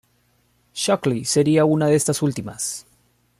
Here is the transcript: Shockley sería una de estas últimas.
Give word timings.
Shockley 0.73 1.25
sería 1.25 1.63
una 1.63 1.85
de 1.85 1.93
estas 1.93 2.23
últimas. 2.23 2.87